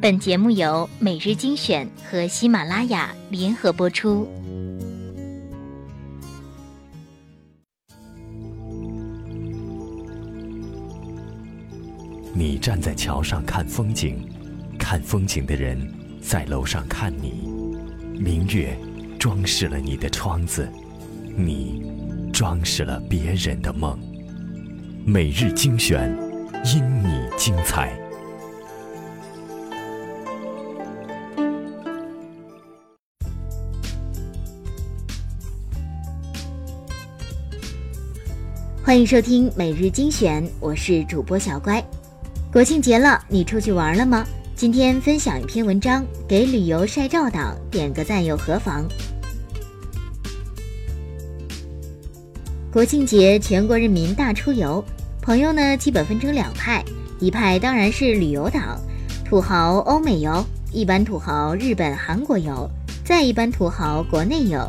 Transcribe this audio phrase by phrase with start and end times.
[0.00, 4.28] 本节目由每日精选和喜马拉雅联合播出。
[12.32, 14.24] 你站在桥上看风景，
[14.78, 15.76] 看风景的人
[16.22, 17.48] 在楼上看你。
[18.20, 18.78] 明月
[19.18, 20.68] 装饰了你的窗子，
[21.36, 21.82] 你
[22.32, 23.98] 装饰了别人的梦。
[25.04, 26.16] 每日精选，
[26.64, 27.98] 因你精彩。
[38.88, 41.84] 欢迎收听每日精选，我是主播小乖。
[42.50, 44.26] 国庆节了，你出去玩了吗？
[44.56, 48.88] 今天分享一篇文章，给旅游晒照党点个赞又何妨？
[52.72, 54.82] 国庆节，全国人民大出游，
[55.20, 56.82] 朋友呢基本分成两派，
[57.20, 58.80] 一派当然是旅游党，
[59.22, 62.66] 土豪欧美游，一般土豪日本、韩国游，
[63.04, 64.66] 再一般土豪国内游，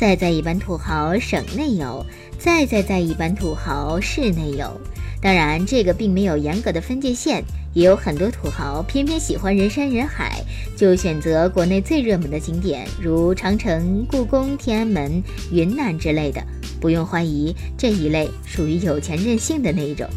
[0.00, 2.02] 再再一般土豪省内游，
[2.38, 4.80] 再再再一般土豪市内游。
[5.20, 7.44] 当然，这个并没有严格的分界线。
[7.74, 10.42] 也有很多土豪偏偏喜欢人山人海，
[10.74, 16.42] 就选择国内最热门的景点，如长城、故宫、天安门、云南之类的。
[16.80, 20.08] 不用怀疑，这一类属于有钱任性的那一种。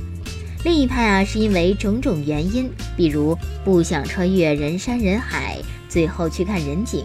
[0.63, 5.57] 另一派啊，是因为种种原因，比如不想穿越人山人海，
[5.89, 7.01] 最后去看人景；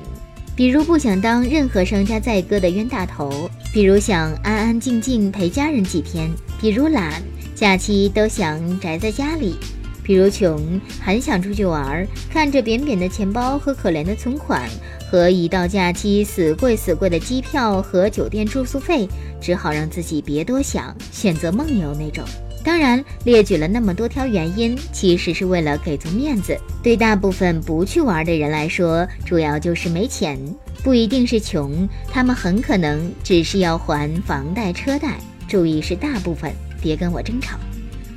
[0.58, 6.28] 比如不想当任何商家宰割的冤大头；比如想安安静静陪家人几天；
[6.60, 7.22] 比如懒，
[7.54, 9.54] 假期都想宅在家里。
[10.02, 10.60] 比如穷，
[11.00, 14.68] 很想出去玩，看着扁扁的钱包和可怜的存款，
[15.08, 19.08] 和一到假期死贵死贵的机票和酒店住宿费，
[19.40, 22.24] 只好让自己别多想，选择梦游那种。
[22.64, 26.58] 当然，列举了那么多条原因，其实是为了给足面子。
[26.82, 30.38] 对大部分不去玩的人来说，主要就是没钱，
[30.82, 35.18] 不一定是穷，他们很可能只是要还房贷车贷。
[35.48, 36.52] 注意是大部分，
[36.82, 37.56] 别跟我争吵。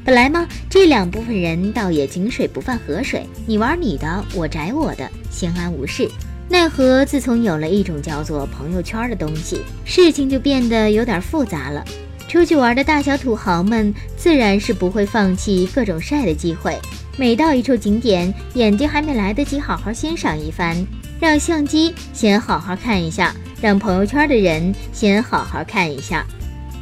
[0.03, 6.09] 本来嘛，这两部分人倒也井水不犯河水，你玩你的，我宅我的，相安无事。
[6.49, 11.85] 奈何自从有了一种叫做朋友圈的东西，事情就变得有点复杂了。
[12.31, 16.79] 出去玩的大小土豪们自然是不会放弃各种晒的机会。
[17.17, 20.73] 每到一处景点，眼睛还没来得及好好欣赏一番，
[21.19, 26.25] 让相机先好好看一下，让朋友圈的人先好好看一下。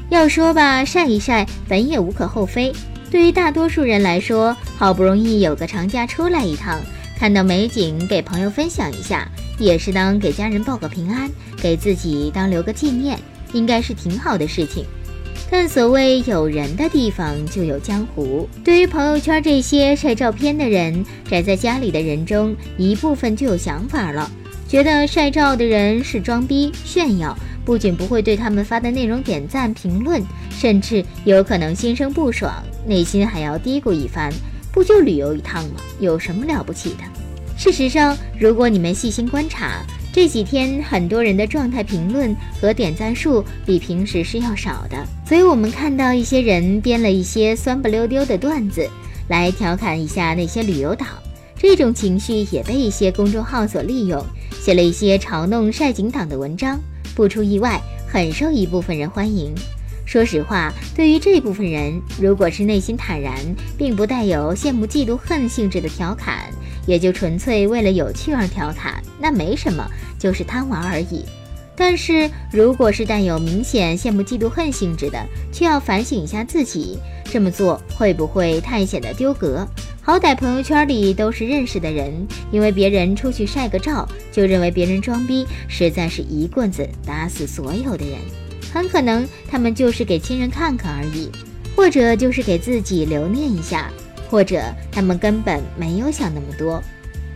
[0.10, 2.72] 要说吧，晒一晒本也无可厚非。
[3.10, 6.80] 对于大多数人来说，好不容易有个长假出来一趟，
[7.18, 9.28] 看到美景给朋友分享一下，
[9.58, 11.28] 也是当给家人报个平安，
[11.60, 13.18] 给自己当留个纪念，
[13.52, 14.86] 应该是挺好的事情。
[15.52, 24.30] 但所谓有人的地方就有江湖，对于朋友圈这些晒照片的人，宅在家里的人中，一部分就有想法了，
[24.68, 27.38] 觉得晒照的人是装逼炫耀。
[27.66, 32.52] 不仅不会对他们发的内容点赞评论，甚至有可能心生不爽，
[32.88, 34.34] 内心还要嘀咕一番：
[34.72, 35.76] 不就旅游一趟吗？
[36.00, 37.04] 有什么了不起的？
[37.56, 45.06] 事实上，如果你们细心观察，这几天很多人的状态评论和点赞数比平时是要少的。
[45.26, 48.88] 所以我们看到一些人编了一些酸不溜丢的段子，
[49.28, 51.08] 来调侃一下那些旅游党。
[51.56, 54.26] 这种情绪也被一些公众号所利用，
[54.62, 56.80] 写了一些嘲弄晒景党的文章。
[57.16, 59.54] 不出意外，很受一部分人欢迎。
[60.06, 63.36] 说实话，对于这部分人，如果是内心坦然，
[63.78, 66.50] 并不带有羡慕、嫉妒、恨性质的调侃，
[66.90, 71.24] 也就纯粹为了有趣而调侃，那没什么，就是贪玩而已。
[71.76, 79.68] 但是，如果是带有明显羡慕、嫉妒、恨性质的，却要反省一下自己，这么做会不会太显得丢格？
[80.02, 82.12] 好歹朋友圈里都是认识的人，
[82.52, 88.18] 因为别人出去晒个照，就认为别人装逼，实在是一棍子打死所有的人。
[88.74, 91.30] 很可能他们就是给亲人看看而已，
[91.76, 93.92] 或者就是给自己留念一下，
[94.30, 96.82] 或者他们根本没有想那么多。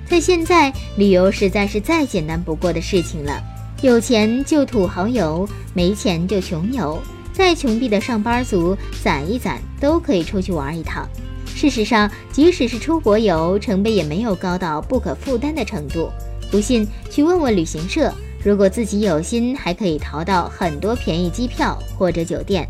[0.07, 3.41] 在现在，旅游实在是再简单不过的事情了，
[3.81, 7.01] 有钱就土豪游，没钱就穷游，
[7.31, 11.07] 再穷逼的上班族攒一攒都可以出去玩一趟。
[11.55, 16.11] 事实上，即使是出国游，成本也没有高到不可负担的程度。
[16.51, 18.13] 不信，去问问旅行社，
[18.43, 22.67] 如果自己有心，还可以淘到很多便宜机票或者酒店。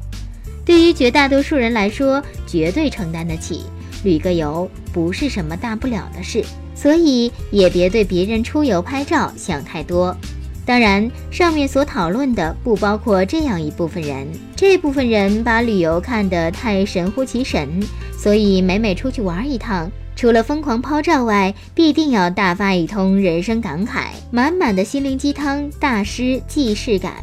[0.63, 3.63] 对于绝大多数人来说，绝对承担得起，
[4.03, 6.43] 旅个游不是什么大不了的事。
[6.75, 10.15] 所以，也别对别人出游拍照想太多。
[10.65, 17.81] 当然，上面所讨论的不包括这样一部分人，这部分人把旅游看得太神乎其神。
[18.17, 27.15] 所以每每出去玩一趟，除了疯狂抛照外，必定要大发一通人生感慨，满满的心灵鸡汤、大师既视感。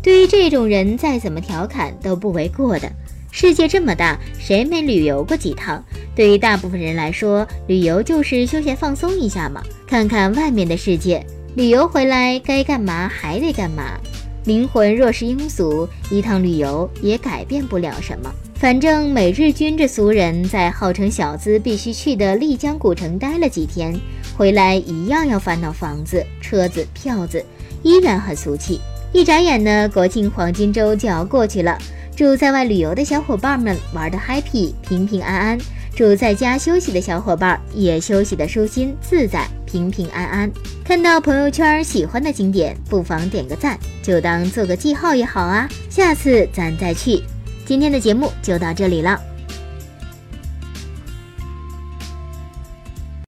[0.00, 2.90] 对于这种人，再怎么调侃都不为过的。
[3.36, 5.84] 世界这么大，谁没旅游过几趟？
[6.14, 11.26] 对于大部分人来说，旅游就是休闲放松一下嘛，看看外面的世界。
[11.56, 13.98] 旅游回来该干嘛还得干嘛。
[14.44, 18.32] 灵魂若是庸俗，一趟旅游也改变不了什么。
[18.54, 23.98] 反正每日君这俗人在号称小资必须去的丽江古城待了几天，
[24.36, 27.44] 回来一样要烦恼房子、车子、票子，
[27.82, 28.80] 依然很俗气。
[29.12, 31.76] 一眨眼呢，国庆黄金周就要过去了。
[32.16, 35.58] 祝在外旅游的小伙伴们玩的 happy，平平安安；
[35.96, 39.46] 祝在家休息的小伙伴也休息的舒心自在。
[39.66, 40.50] 平平安安，
[40.84, 45.68] 看到朋友圈喜欢的景点，不妨点个赞，就当做个记号也好啊。
[45.90, 47.20] 下次咱再去。
[47.66, 49.20] 今天的节目就到这里了。